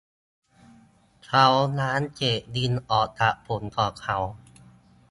[1.25, 1.45] เขา
[1.79, 4.17] ล้างเศษดินออกจากผมของเขา